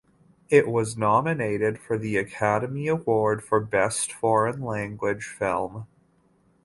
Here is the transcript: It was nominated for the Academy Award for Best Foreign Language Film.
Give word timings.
It 0.49 0.67
was 0.67 0.97
nominated 0.97 1.77
for 1.77 1.95
the 1.95 2.17
Academy 2.17 2.87
Award 2.87 3.43
for 3.43 3.59
Best 3.59 4.11
Foreign 4.11 4.59
Language 4.59 5.25
Film. 5.27 5.85